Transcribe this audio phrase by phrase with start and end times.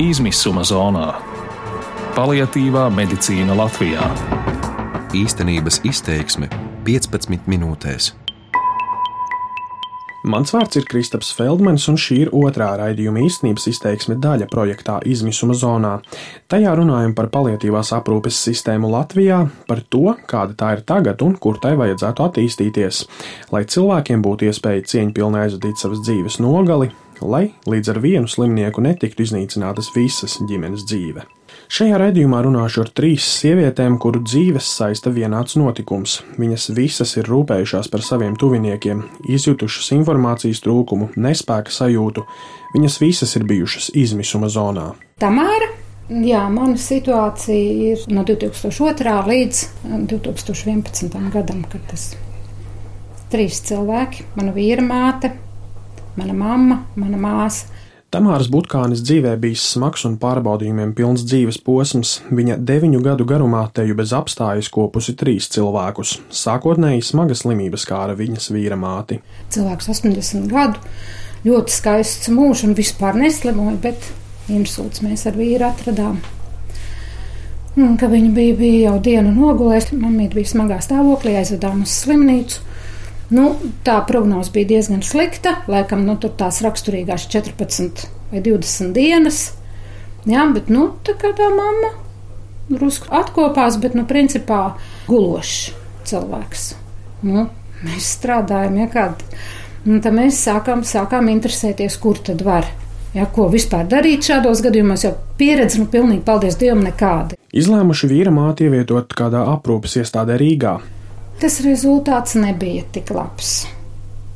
[0.00, 1.10] izmisuma zonā.
[2.16, 4.06] Paliatīvā medicīna Latvijā.
[5.16, 6.48] Īstenības izteiksme
[6.86, 8.14] 15 minūtēs.
[10.30, 15.56] Mans vārds ir Kristaps Feldmanis, un šī ir otrā raidījuma īstenības izteiksme daļa projektā Izmisuma
[15.56, 15.94] zonā.
[16.48, 21.60] Tajā runājam par paliatīvās aprūpes sistēmu Latvijā, par to, kāda tā ir tagad un kur
[21.60, 23.04] tai vajadzētu attīstīties,
[23.52, 26.92] lai cilvēkiem būtu iespēja cieņpilni aizvadīt savas dzīves nogali,
[27.22, 31.26] lai līdz ar vienu slimnieku netiktu iznīcinātas visas ģimenes dzīve.
[31.70, 36.16] Šajā raidījumā runāšu ar trīs sievietēm, kuru dzīves saista vienāds notikums.
[36.38, 42.26] Viņas visas ir rūpējušās par saviem tuviniekiem, izjutušas informācijas trūkumu, nespēka sajūtu.
[42.74, 44.92] Viņas visas ir bijušas izmisuma zonā.
[45.22, 45.70] Tamāra
[46.10, 49.12] Jā, mana situācija ir no 2002.
[49.30, 49.60] līdz
[50.10, 51.12] 2011.
[51.30, 52.08] gadam, kad tas
[53.30, 55.30] trīs cilvēki, mana vīra māte,
[56.16, 57.68] mana mamma, mana māsa.
[58.10, 62.16] Tamāras Butkānis dzīvē bijis smags un pārbaudījumiem pilns dzīves posms.
[62.34, 66.16] Viņa deviņu gadu garumā teju bez apstājas kopusi trīs cilvēkus.
[66.34, 69.20] Sākotnēji smaga slimība skāra viņas vīra māti.
[69.54, 70.82] Cilvēks 80 gadu,
[71.46, 74.10] ļoti skaists mūžs un vispār neslimoja, bet
[74.50, 76.18] insults mēs ar vīru atradām.
[77.78, 82.66] Un, viņa bija, bija jau dienu nogulējusi, mamīte bija smagā stāvoklī, aizvedām uz slimnīcu.
[83.30, 83.54] Nu,
[83.86, 85.60] tā prognoze bija diezgan slikta.
[85.70, 89.42] Laikam nu, tur tās raksturīgās 14 vai 20 dienas.
[90.28, 91.94] Jā, bet nu, tā kā tā mamma
[92.70, 94.74] drusku atkopās, bet nu, principā
[95.08, 95.70] gulošs
[96.10, 96.66] cilvēks.
[97.26, 97.48] Nu,
[97.86, 99.40] mēs strādājam, ja kādā.
[99.86, 102.68] Nu, tad mēs sākām, sākām interesēties, kur tad var.
[103.14, 107.38] Ja, ko vispār darīt šādos gadījumos, jau pieredze, nu, pilnīgi, paldies Dievam, nekāda.
[107.56, 110.76] Izlēmuši vīra māti ievietot kādā aprūpes iestādē Rīgā.
[111.40, 113.62] Tas rezultāts nebija tik labs.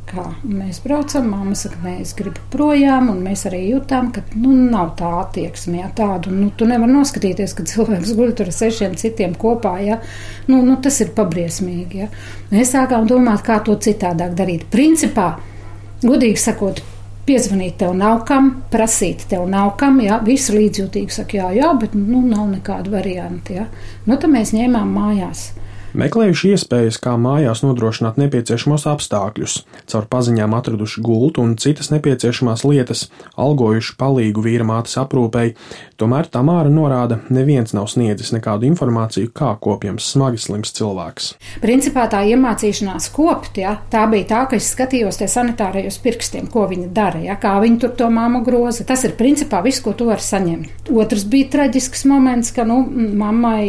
[0.09, 4.55] Kā mēs braucam, māma saka, nē, es gribu projām, un mēs arī jutām, ka nu,
[4.73, 6.33] nav tā attieksme, ja tādu.
[6.33, 9.75] Nu, tu nevari noskatīties, ka cilvēks guļ tur ar sešiem citiem kopā.
[9.85, 9.99] Ja?
[10.49, 12.07] Nu, nu, tas ir pabriesmīgi.
[12.07, 12.09] Ja?
[12.55, 14.65] Mēs sākām domāt, kā to citādāk darīt.
[14.73, 15.35] Principā,
[16.05, 16.81] godīgi sakot,
[17.29, 21.99] piezvanīt tev nav kam, prasīt tev nav kam, jā, visi līdzjūtīgi saka, jā, jā, bet
[21.99, 23.59] nu, nav nekādu variantu.
[23.61, 23.69] Ja?
[24.09, 25.51] Nu, tad mēs ņēmām mājās.
[25.95, 29.53] Meklējuši iespējas, kā mājās nodrošināt nepieciešamos apstākļus,
[29.87, 33.05] caur paziņām atraduši gultu un citas nepieciešamās lietas,
[33.39, 35.53] algojuši palīgu vīra mātes aprūpei,
[35.95, 41.29] tomēr Tamāra norāda, neviens nav sniedzis nekādu informāciju, kā kopjams smagi slims cilvēks.
[41.63, 46.67] Principā tā iemācīšanās kopt, ja, tā bija tā, ka es skatījos tie sanitārajos pirkstiem, ko
[46.75, 48.83] viņi dara, ja, kā viņi tur to māmu groza.
[48.83, 50.91] Tas ir principā viss, ko tu vari saņemt.
[50.91, 52.83] Otrs bija traģisks moments, ka, nu,
[53.23, 53.63] mammai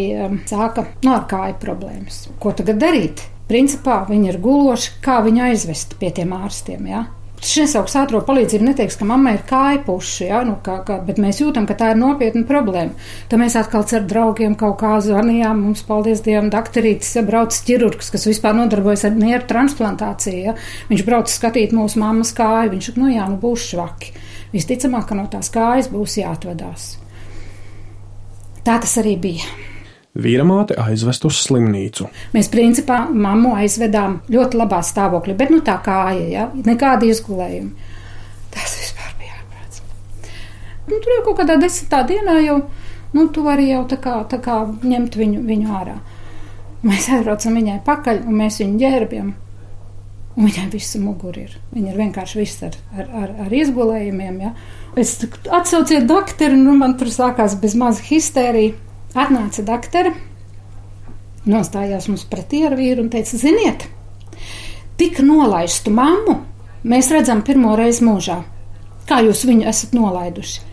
[0.50, 2.40] sāka nu, ar kāju problēmas problēmas.
[2.40, 3.22] Ko tagad darīt?
[3.48, 6.88] Principā viņi ir guloši, kā viņu aizvest pie tiem ārstiem.
[6.88, 7.06] Ja?
[7.46, 10.42] Šis nesauks ātrā palīdzību, neteiks, ka mammai ir kāja puši, ja?
[10.44, 12.96] nu, kā, kā, bet mēs jūtam, ka tā ir nopietna problēma.
[13.30, 15.62] Tad mēs atkal ar draugiem kaut kā zvanījām.
[15.62, 20.42] Mums, paldies Dievam, doktorītis, ja brauc ķirurgs, kas vispār nodarbojas ar nieru transplantāciju.
[20.48, 20.58] Ja?
[20.90, 22.74] Viņš brauc skatīt mūsu mammas kāju.
[22.74, 24.16] Viņš saka, nu jā, nu būs švaki.
[24.56, 26.96] Visticamāk, ka no tās kājas būs jāatvadās.
[28.66, 29.75] Tā tas arī bija.
[30.16, 32.08] Vīra māte aizvest uz slimnīcu.
[32.32, 36.46] Mēs principā mammu aizvedām ļoti labā stāvoklī, bet nu tā kāja, ja?
[36.56, 37.92] nekāda izgulējuma.
[38.56, 39.82] Tas vispār bija ārprāts.
[40.88, 42.62] Nu, tur jau kaut kādā desmitā dienā jau,
[43.12, 45.98] nu, tu vari jau tā kā, tā kā ņemt viņu, viņu ārā.
[46.86, 49.36] Mēs aizbraucam viņai pakaļ un mēs viņu ģērbjam.
[50.36, 51.60] Un viņai viss mugurā ir.
[51.76, 54.40] Viņa ir vienkārši viss ar, ar, ar, ar izgulējumiem.
[54.44, 54.56] Ja?
[55.00, 58.76] Es atsauciet doktoru, un nu, man tur sākās bez maza histērija.
[59.16, 60.12] Atnāca doktora,
[61.48, 63.86] nostājās mums pretī ar vīru un teica: Ziniet,
[65.00, 66.36] tik nolaistu mammu
[66.84, 68.42] mēs redzam pirmo reizi mūžā.
[69.08, 70.66] Kā jūs viņu esat nolaiduši?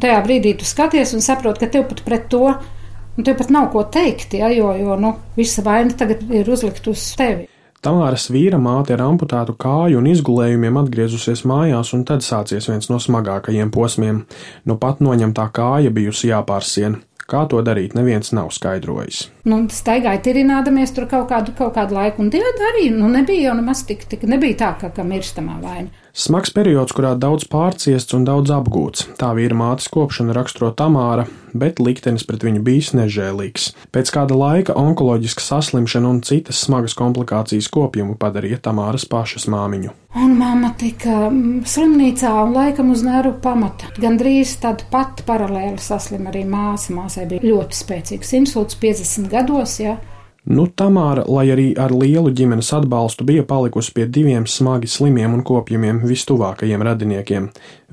[0.00, 3.68] Tajā brīdī tu skaties un saproti, ka tev pat pret to nu, tev pat nav
[3.74, 7.50] ko teikt, ja, jo, jo nu, visa vaina tagad ir uzlikt uz tevi.
[7.84, 12.96] Tamāras vīra māte ar amputētu kāju un izgulējumiem atgriezusies mājās, un tad sācies viens no
[12.96, 14.22] smagākajiem posmiem.
[14.64, 17.02] Nu pat noņemtā kāja bijusi jāpārsien.
[17.24, 19.28] Kā to darīt, neviens nav skaidrojis.
[19.44, 23.58] Nu, staigāja tirinādamies tur kaut kādu, kaut kādu laiku, un tie arī nu, nebija jau
[23.58, 25.92] nemaz tik, tik nebija tā, ka, ka mirstamā vaina.
[26.14, 29.08] Smags periods, kurā daudz pārciests un daudz apgūts.
[29.18, 33.72] Tā vīra mātes kopšana raksturo Tamāra, bet liktenis pret viņu bijis nežēlīgs.
[33.90, 39.90] Pēc kāda laika onkoloģiska saslimšana un citas smagas komplikācijas kopjumu padarīja Tamāras pašas māmiņu.
[40.14, 43.90] Un mamma tika mm, slimnīcā un laikam uz nervu pamata.
[43.98, 46.94] Gan drīz tad pat paralēli saslim arī māsa.
[46.94, 49.78] Māsai bija ļoti spēcīgs insults 50 gados.
[49.82, 49.98] Ja.
[50.44, 55.40] Nu, Tamāra, lai arī ar lielu ģimenes atbalstu, bija palikusi pie diviem smagi slimiem un
[55.46, 57.46] kopjumiem vistuvākajiem radiniekiem.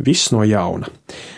[0.03, 0.91] Viss no jauna.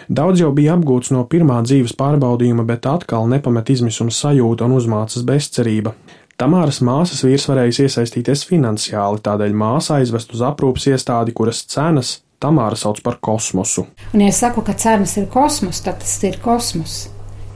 [0.09, 5.21] Daudz jau bija apgūts no pirmā dzīves pārbaudījuma, bet atkal nepamet izmisuma sajūta un uzmācas
[5.27, 5.93] bezcerība.
[6.41, 12.75] Tamāras māsas vīrs varējis iesaistīties finansiāli, tādēļ māsa aizvest uz aprūpas iestādi, kuras cenas Tamāra
[12.75, 13.85] sauc par kosmosu.
[14.11, 17.05] Un, ja es saku, ka cenas ir kosmos, tad tas ir kosmos.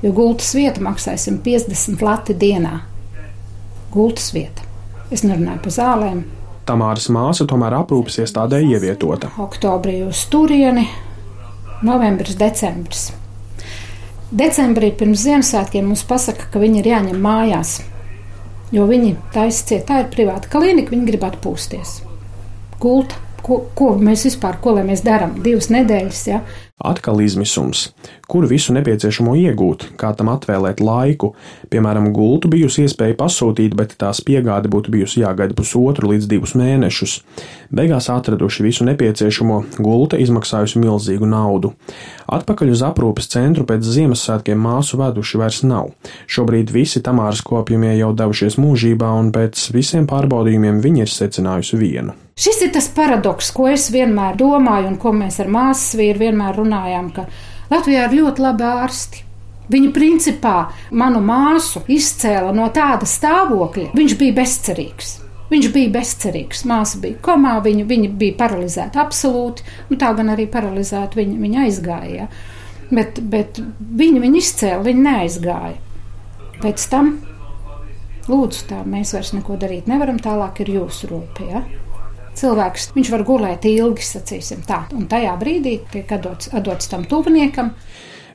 [0.04, 2.76] Jo gultas vieta maksā 150 lati dienā
[3.92, 4.66] gultas vieta.
[5.12, 6.24] Es nerunāju par zālēm.
[6.68, 9.32] Tamāras māsa tomēr aprūpas iestādē ievietota.
[9.40, 10.84] Oktobrī uz turieni,
[11.88, 13.08] novembris, decembris.
[14.28, 17.78] Decembrī pirms Ziemassvētkiem mums pasaka, ka viņi ir jāņem mājās,
[18.76, 22.02] jo viņi ciet, tā ir privāta klinika, viņi grib atpūsties.
[22.84, 25.40] Gulta, ko, ko mēs vispār, ko lai mēs darām?
[25.46, 26.44] Divas nedēļas, ja?
[26.78, 27.88] Atkal izmisums,
[28.30, 31.32] kur visu nepieciešamo iegūt, kā tam atvēlēt laiku.
[31.74, 37.16] Piemēram, gultu bijusi iespēja pasūtīt, bet tās piegāde būtu bijusi jāgaida pusotru līdz divus mēnešus.
[37.74, 41.74] Beigās atraduši visu nepieciešamo, gulta izmaksājusi milzīgu naudu.
[42.30, 45.90] Atpakaļ uz aprūpes centru pēc Ziemassvētkiem māsu veduši vairs nav.
[46.30, 52.14] Šobrīd visi Tamāras kopjumie jau devušies mūžībā, un pēc visiem pārbaudījumiem viņi ir secinājusi vienu.
[52.38, 56.60] Šis ir tas paradoks, ko es vienmēr domāju, un ko mēs ar māsas vīru vienmēr
[56.60, 56.67] runājam,
[57.16, 57.28] ka
[57.72, 59.24] Latvijā ir ļoti labi ārsti.
[59.68, 60.58] Viņa principā
[60.96, 65.18] manu māsu izcēla no tāda stāvokļa, viņš bija bezcerīgs.
[65.48, 70.48] Viņš bija bezcerīgs, māsa bija komā, viņa, viņa bija paralizēta absolūti, nu tā gan arī
[70.52, 72.28] paralizēta viņa, viņa aizgāja.
[72.88, 75.78] Bet, bet viņa, viņa izcēla, viņa neaizgāja.
[76.64, 77.14] Pēc tam,
[78.28, 81.48] lūdzu, tā mēs vairs neko darīt nevaram, tālāk ir jūsu rūpē.
[81.52, 81.64] Ja?
[82.38, 87.74] Cilvēks viņš var gulēt ilgi, sacīsim tā, un tajā brīdī tiek atdots, atdots tam tuviniekam.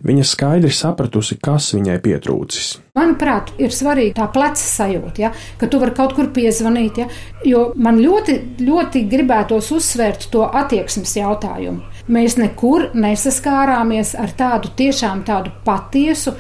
[0.02, 2.70] Viņa skaidri sapratusi, kas viņai pietrūcis.
[2.98, 6.98] Manuprāt, ir svarīgi tā pleca sajūta, ja, ka tu vari kaut kur piezvanīt.
[6.98, 7.06] Ja,
[7.46, 8.34] jo man ļoti,
[8.66, 11.86] ļoti gribētos uzsvērt to attieksmes jautājumu.
[12.10, 16.34] Mēs nekur nesaskārāmies ar tādu tiešām tādu patiesu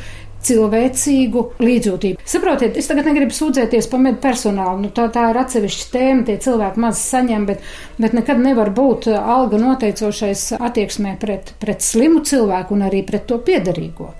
[0.46, 2.22] cilvēcīgu līdzjūtību.
[2.28, 4.86] Saprotiet, es tagad negribu sūdzēties par medu personālu.
[4.86, 7.62] Nu, tā, tā ir atsevišķa tēma, tie cilvēki maz saņem, bet,
[8.02, 13.38] bet nekad nevar būt alga noteicošais attieksmē pret, pret slimu cilvēku un arī pret to
[13.44, 14.12] piedarīgo.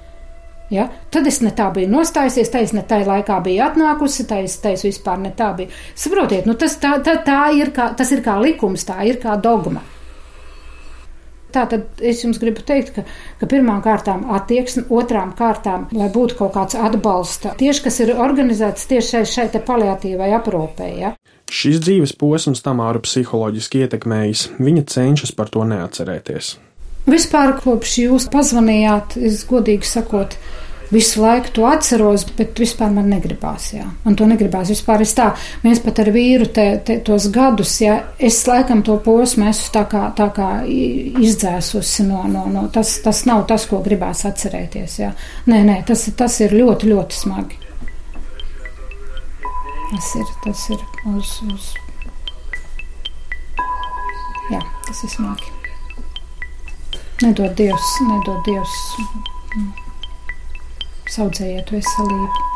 [0.72, 0.86] Ja?
[1.12, 4.56] Tad es ne tā biju nostājusies, tā es ne tā laikā biju atnākusi, tā es,
[4.62, 5.72] tā es vispār ne tā biju.
[5.98, 9.36] Saprotiet, nu tas, tā, tā, tā ir kā, tas ir kā likums, tā ir kā
[9.36, 9.84] dogma.
[11.52, 13.04] Tā tad es jums gribu teikt, ka,
[13.40, 18.88] ka pirmām kārtām attieksme, otrām kārtām, lai būtu kaut kāds atbalsta, tieši kas ir organizēts
[18.88, 20.88] tieši šai, šai te paliatīvai aprūpē.
[20.96, 21.14] Ja?
[21.52, 26.54] Šis dzīves posms Tamāru psiholoģiski ietekmējis, viņa cenšas par to neatcerēties.
[27.02, 30.37] Vispār kopš jūs pazvanījāt, es godīgi sakot,
[30.92, 33.70] visu laiku to atceros, bet vispār man negribās.
[33.72, 33.86] Jā.
[34.04, 34.70] Man to negribās.
[34.72, 35.30] Vispār es tā,
[35.64, 39.84] mēs pat ar vīru te, te, tos gadus, ja es laikam to posmu esmu tā
[39.88, 44.98] kā, tā kā izdzēsusi no, no, no tas, tas nav tas, ko gribās atcerēties.
[45.00, 45.12] Jā.
[45.48, 47.60] Nē, nē, tas, tas ir ļoti, ļoti smagi.
[49.92, 51.72] Tas ir, tas ir uz, uz.
[54.52, 55.56] Jā, tas ir smagi.
[57.22, 58.76] Nedod Dievs, nedod Dievs.
[59.54, 59.91] Mm
[61.12, 62.49] saudzējiet veselību.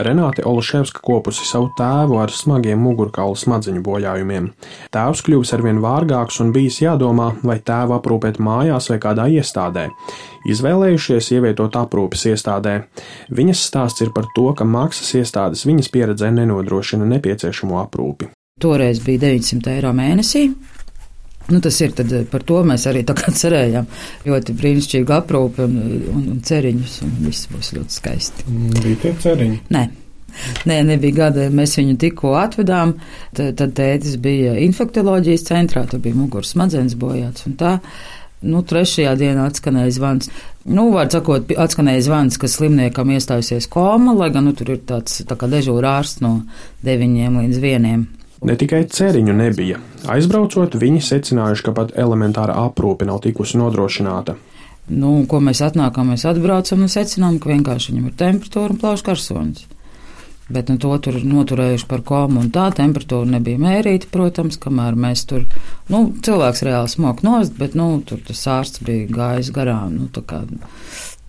[0.00, 4.46] Renāte Oluševska kopusi savu tēvu ar smagiem mugurkaula smadziņu bojājumiem.
[4.94, 9.90] Tēvs kļuvis arvien vārgāks un bijis jādomā, vai tēvu aprūpēt mājās vai kādā iestādē.
[10.48, 12.78] Izvēlējušies ievietot aprūpes iestādē.
[13.28, 18.32] Viņas stāsts ir par to, ka maksas iestādes viņas pieredzē nenodrošina nepieciešamo aprūpi.
[18.60, 20.48] Toreiz bija 900 eiro mēnesī,
[21.50, 23.02] Nu, tas ir tad, eh, par to mēs arī
[23.42, 23.88] cerējām.
[24.26, 25.80] Ļoti brīnišķīgi aprūpi un,
[26.14, 28.46] un, un ceriņus, un viss būs ļoti skaisti.
[28.78, 29.64] Bija tie ceriņi?
[29.74, 29.88] Nē.
[30.70, 32.94] Nē, nebija gada, mēs viņu tikko atvedām.
[33.36, 37.74] Tad, tad tētis bija infektuoloģijas centrā, tur bija muguras smadzenes bojāts un tā.
[38.40, 40.30] Nu, trešajā dienā atskanēja zvans.
[40.64, 45.18] Nu, var sakot, atskanēja zvans, ka slimniekam iestājusies koma, lai gan nu, tur ir tāds
[45.28, 46.38] tā kā dežūra ārsts no
[46.86, 48.06] 9 līdz 1.
[48.40, 49.80] Ne tikai ceriņu nebija.
[50.08, 54.38] Aizbraucot, viņi secinājuši, ka pat elementāra aprūpe nav tikusi nodrošināta.
[54.90, 59.06] Nu, ko mēs atnākam, mēs atbraucam un secinām, ka vienkārši viņam ir temperatūra un plaušas
[59.06, 59.68] karsonis.
[60.50, 65.22] Bet nu, to tur noturējuši par komu, un tā temperatūra nebija mērīta, protams, kamēr mēs
[65.30, 65.44] tur,
[65.92, 70.24] nu, cilvēks reāli smok nost, bet, nu, tur tas ārsts bija gājis garām, nu, tā
[70.26, 70.42] kā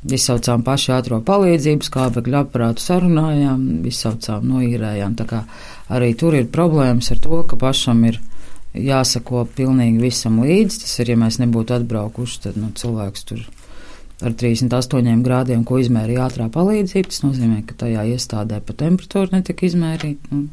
[0.10, 5.44] izsaucām paši ātro palīdzību, skābekļu aparātu sarunājām, izsaucām, noīrējām, tā kā
[5.94, 8.20] arī tur ir problēmas ar to, ka pašam ir
[8.74, 10.84] jāsako pilnīgi visam līdzi.
[10.86, 13.44] Tas ir, ja mēs nebūtu atbraukuši, tad nu, cilvēks tur
[14.22, 17.10] ar 38 grādiem, ko izmērīja ātrā palīdzība.
[17.12, 20.32] Tas nozīmē, ka tajā iestādē pa temperatūru netika izmērīta.
[20.32, 20.48] Nu,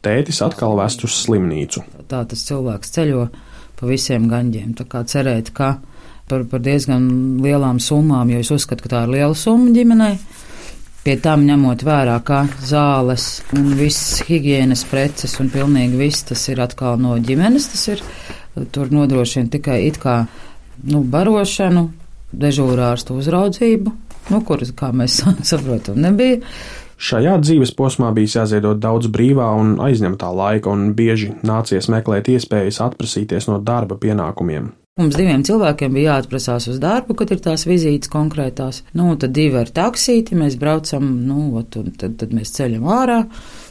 [0.00, 1.82] Tētis atkal vest uz slimnīcu.
[2.08, 3.26] tā tas cilvēks ceļo
[3.76, 4.72] pa visiem gaņģiem.
[4.78, 5.74] Tā kā cerēt, ka
[6.30, 7.04] par, par diezgan
[7.42, 10.14] lielām summām, jo es uzskatu, ka tā ir liela summa ģimenei.
[11.00, 16.60] Pie tam ņemot vērā, ka zāles un viss higienas preces un pilnīgi viss tas ir
[16.60, 18.04] atkal no ģimenes, tas ir
[18.74, 20.18] tur nodrošina tikai it kā
[20.90, 21.86] nu, barošanu,
[22.36, 23.94] dežūrārstu uzraudzību,
[24.30, 26.42] nu, kuras, kā mēs saprotam, nebija.
[27.00, 32.82] Šajā dzīves posmā bijis jāziedot daudz brīvā un aizņemtā laika, un bieži nācies meklēt iespējas
[32.84, 34.68] atprasīties no darba pienākumiem.
[35.00, 38.82] Mums diviem cilvēkiem bija jāatprasās uz darbu, kad ir tās vizītes konkrētās.
[38.92, 43.22] Nu, tad divi ar taksīti mēs braucam, nu, ot, tad, tad mēs ceļam ārā.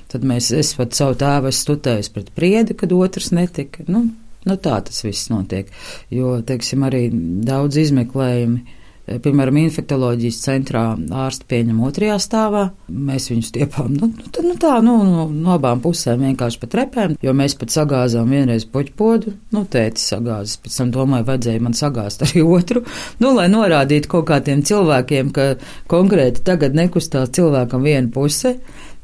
[0.09, 3.85] Tad mēs, es pat savu tēvu esmu stutējis pret priedi, kad otrs netika.
[3.93, 4.07] Nu,
[4.49, 5.69] nu tā tas viss notiek.
[6.09, 7.05] Jo, teiksim, arī
[7.45, 8.78] daudz izmeklējumi.
[9.09, 10.83] Piemēram, infektuoloģijas centrā
[11.23, 12.63] ārsti pieņem otrajā stāvā.
[12.93, 17.15] Mēs viņus stiepām nu, nu, nu, tā, nu, no, no abām pusēm vienkārši pa trepēm,
[17.25, 19.33] jo mēs pat sagāzām vienreiz puķpodu.
[19.55, 22.83] Nu, tēti sagāzes, pēc tam domāju, vajadzēja man sagāzt arī otru.
[23.23, 25.49] Nu, lai norādītu kaut kādiem cilvēkiem, ka
[25.89, 28.57] konkrēti tagad nekustās cilvēkam viena puse.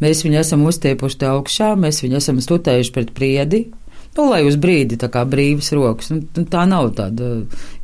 [0.03, 3.65] Mēs viņu esam uztiepuši augšā, mēs viņu esam stutējuši pret priedi,
[4.15, 6.11] Nu, lai uz brīdi tā kā brīvas rokas.
[6.13, 7.33] Nu, tā nav tāda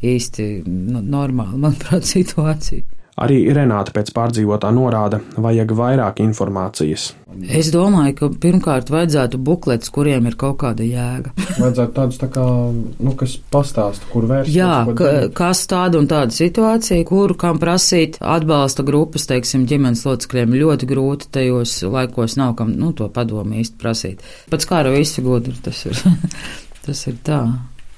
[0.05, 2.87] īsti nu, normāla, manuprāt, situācija.
[3.21, 7.11] Arī Renāta pēc pārdzīvotā norāda, vajag vairāk informācijas.
[7.47, 11.31] Es domāju, ka pirmkārt vajadzētu buklets, kuriem ir kaut kāda jēga.
[11.61, 14.57] Vajadzētu tādus tā kā, nu, kas pastāsta, kur vērsties.
[14.57, 15.35] Jā, ka, darīt.
[15.37, 21.31] kas tāda un tāda situācija, kuru kam prasīt atbalsta grupas, teiksim, ģimenes locekļiem ļoti grūti
[21.39, 24.25] tajos laikos nav kam, nu, to padomu īsti prasīt.
[24.51, 26.03] Pats kā jau visi gudri, tas ir,
[26.85, 27.45] tas ir tā.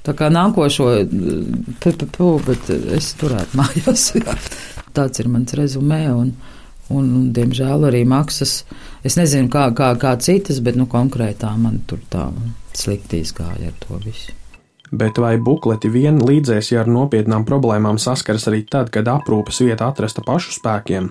[0.03, 0.89] Tā kā nākošo,
[1.83, 4.09] PPP, bet es turētu mājās.
[4.17, 4.35] Jā.
[4.93, 6.03] Tāds ir mans rezumē.
[6.11, 6.33] Un,
[6.91, 8.61] un, un, diemžēl, arī maksas.
[9.05, 12.27] Es nezinu, kā, kā, kā citas, bet nu, konkrētā man tur tā
[12.75, 14.35] slikti izgāja ar to visu.
[14.93, 19.87] Bet vai bukleti vien līdzēs, ja ar nopietnām problēmām saskaras arī tad, kad aprūpes vieta
[19.89, 21.09] atrasta pašu spēkiem?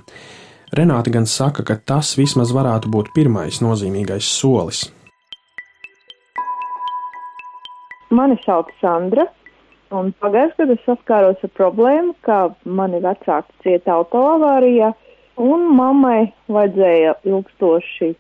[0.72, 4.87] Renāte gan saka, ka tas vismaz varētu būt pirmais nozīmīgais solis.
[8.12, 9.25] Mani sauc Sandra,
[9.97, 12.38] un pagājušajā gadā es saskāros ar problēmu, ka
[12.78, 14.90] mani vecāki cieta autoavārijā,
[15.40, 18.11] un mammai vajadzēja ilgstoši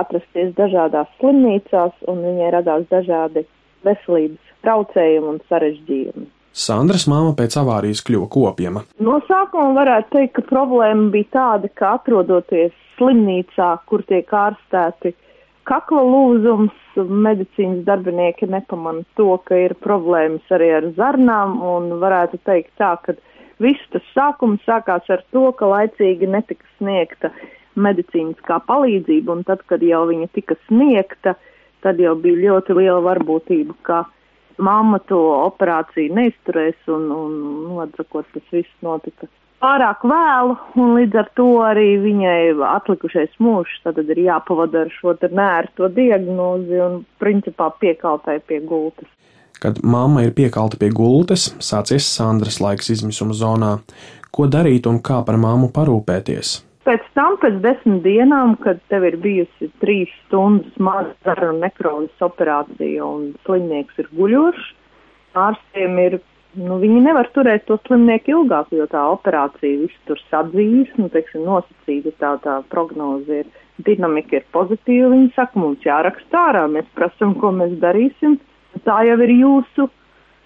[0.00, 3.44] atrasties dažādās slimnīcās, un viņai radās dažādi
[3.84, 6.24] veselības traucējumi un sarežģījumi.
[6.52, 8.82] Sandras māma pēc avārijas kļuva kopiema.
[9.04, 15.12] No sākuma varētu teikt, ka problēma bija tāda, ka atrodoties slimnīcā, kur tiek ārstēti
[15.68, 22.72] kakla lūzums, medicīnas darbinieki nepamana to, ka ir problēmas arī ar zarnām, un varētu teikt
[22.80, 23.16] tā, ka
[23.62, 27.32] viss tas sākums sākās ar to, ka laicīgi netika sniegta
[27.80, 31.36] medicīniskā palīdzība, un tad, kad jau viņa tika sniegta,
[31.84, 34.02] tad jau bija ļoti liela varbūtība, ka
[34.62, 37.38] mamma to operāciju neizturēs, un, un,
[37.68, 39.30] nu, atsakot, tas viss notika
[39.62, 42.38] pārāk vēlu, un līdz ar to arī viņai
[42.68, 49.08] atlikušais mūžs tad ir jāpavada ar šo nērto diagnozi un principā piekaltai pie gultas.
[49.62, 53.76] Kad mamma ir piekalta pie gultas, sācies Sandras laiks izmisuma zonā.
[54.34, 56.56] Ko darīt un kā par mammu parūpēties?
[56.82, 63.28] Pēc tam, pēc desmit dienām, kad tev ir bijusi trīs stundas maza nekrozes operācija un
[63.46, 64.64] slimnieks ir guļošs,
[65.38, 66.18] ārstiem ir,
[66.58, 71.44] nu, viņi nevar turēt to slimnieku ilgāk, jo tā operācija viss tur sadzīs, nu, teiksim,
[71.48, 73.50] nosacīta tā, tā prognoze ir,
[73.82, 78.38] dinamika ir pozitīva, viņi saka, mums jāraksta ārā, mēs prasam, ko mēs darīsim,
[78.86, 79.88] tā jau ir jūsu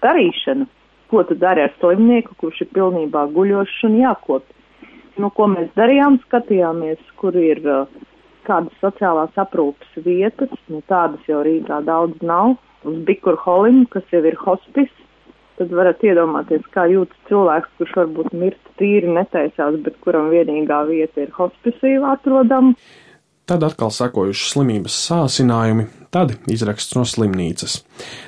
[0.05, 0.69] darīšana.
[1.07, 4.57] Ko tu dari ar slimnieku, kurš ir pilnībā guļošs un jākopja?
[5.21, 7.89] nu, ko mēs darījām, skatījāmies, kur ir uh,
[8.47, 10.53] kādas sociālās aprūpas vietas.
[10.71, 12.57] Nu, tādas jau Rīgā daudz nav.
[12.87, 14.91] Uz Bikurholim, kas jau ir hospis,
[15.57, 21.25] tad varat iedomāties, kā jūtas cilvēks, kurš varbūt mirt tīri netaisās, bet kuram vienīgā vieta
[21.25, 22.75] ir hospisīva atrodama.
[23.47, 27.77] Tad atkal sekojuši slimības sācinājumi, tad izraksts no slimnīcas.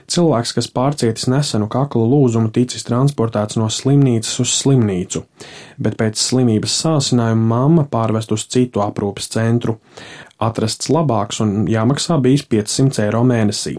[0.08, 5.26] Cilvēks, kas pārcietis nesenu kakla lūzumu, ticis transportēts no slimnīcas uz slimnīcu,
[5.76, 9.76] bet pēc slimības sācinājuma mamma pārvest uz citu aprūpes centru.
[10.40, 13.74] Atrasts labāks un jāmaksā bijis 500 eiro mēnesī.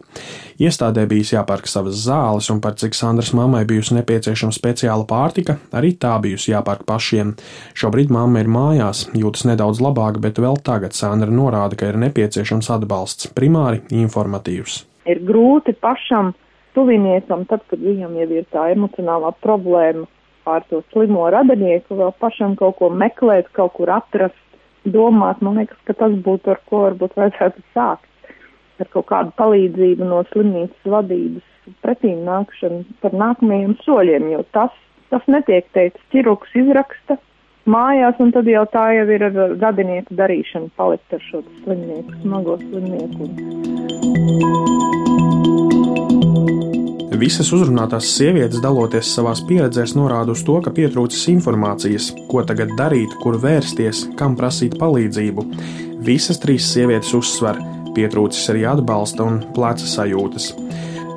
[0.61, 5.95] Iestādē bijis jāpērk savas zāles, un par cik Sandras mammai bijusi nepieciešama speciāla pārtika, arī
[5.97, 7.33] tā bijusi jāpērk pašiem.
[7.73, 12.69] Šobrīd mamma ir mājās, jūtas nedaudz labāk, bet vēl tagad Sandra norāda, ka ir nepieciešams
[12.77, 14.83] atbalsts, primāri informatīvs.
[15.09, 16.35] Ir grūti pašam
[16.77, 20.05] tuviniekam, tad, kad viņam jau ir tā emocionālā problēma
[20.45, 24.39] pār to slimo radinieku, vēl pašam kaut ko meklēt, kaut kur atrast,
[24.85, 25.43] domāt.
[25.45, 28.07] Man liekas, ka tas būtu ar ko varbūt vajadzētu sākt.
[28.81, 31.47] Ar kaut kādu palīdzību no slimnīcas vadības
[31.85, 34.73] pretīm nākšanu par nākamajiem soļiem, jo tas,
[35.13, 36.07] tas netiek teikts.
[36.15, 37.19] Ķirurgs izraksta
[37.71, 42.57] mājās, un tad jau tā jau ir ar radinieku darīšanu palikt ar šo slimnieku, smago
[42.65, 43.23] slimnieku.
[47.21, 53.13] Visas uzrunātās sievietes, daloties savās pieredzēs, norāda uz to, ka pietrūcis informācijas, ko tagad darīt,
[53.21, 55.45] kur vērsties, kam prasīt palīdzību.
[56.07, 57.59] Visas trīs sievietes uzsver,
[57.97, 60.47] pietrūcis arī atbalsta un pleca sajūtas.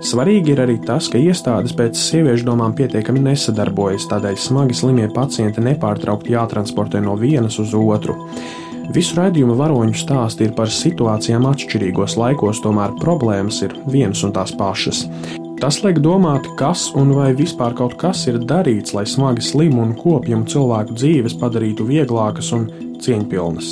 [0.04, 5.64] Svarīgi ir arī tas, ka iestādes pēc sieviešu domām pietiekami nesadarbojas, tādēļ smagi slimie pacienti
[5.64, 8.18] nepārtraukti jātransportē no vienas uz otru.
[8.92, 14.52] Visu raidījumu varoņu stāsti ir par situācijām atšķirīgos laikos, tomēr problēmas ir vienas un tās
[14.60, 15.06] pašas.
[15.64, 19.94] Tas liek domāt, kas un vai vispār kaut kas ir darīts, lai smagi slimu un
[19.96, 22.66] kopjumu cilvēku dzīves padarītu vieglākas un
[23.00, 23.70] cieņpilnas.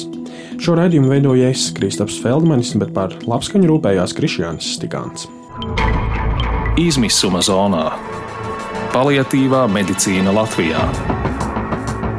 [0.63, 5.27] Šo raidījumu veidoja es, Kristaps Feldmanis, bet par labskaņu rūpējās Krišjānis Stikāns.
[6.79, 7.89] Izmisuma zonā-
[8.95, 10.87] paliatīvā medicīna Latvijā.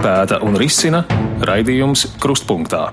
[0.05, 1.07] Pēta un risina
[1.49, 2.91] raidījums Krustpunktā.